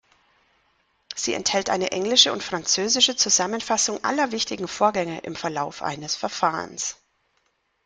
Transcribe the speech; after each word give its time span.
Sie 1.13 1.35
enthält 1.35 1.69
eine 1.69 1.91
englische 1.91 2.33
und 2.33 2.41
französische 2.41 3.15
Zusammenfassung 3.15 4.03
aller 4.03 4.31
wichtigen 4.31 4.67
Vorgänge 4.67 5.19
im 5.19 5.35
Verlauf 5.35 5.83
eines 5.83 6.15
Verfahrens. 6.15 6.97